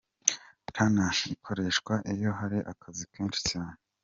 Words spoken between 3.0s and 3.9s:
kenshi cyane.